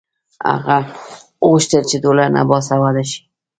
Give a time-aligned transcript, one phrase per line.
[0.49, 0.77] هغه
[1.49, 3.21] غوښتل چې ټولنه باسواده شي.